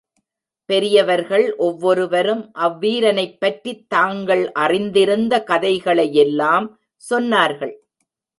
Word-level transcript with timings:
பெரியவர்கள் 0.65 1.55
ஒவ்வொருவரும் 1.55 2.51
அவ்வீரனைப்பற்றித் 2.59 3.85
தாங்கள் 3.87 4.51
அறிந்திருந்த 4.51 5.43
கதைகளையெல்லாம் 5.43 6.79
சொன்னார்கள். 7.09 7.75